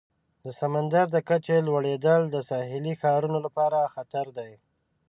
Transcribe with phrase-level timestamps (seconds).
[0.43, 4.51] د سمندر د کچې لوړیدل د ساحلي ښارونو لپاره خطر دی.